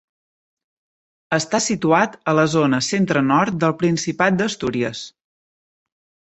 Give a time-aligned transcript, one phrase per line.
[1.37, 5.05] Està situat a la zona centre-nord del Principat d'Astúries.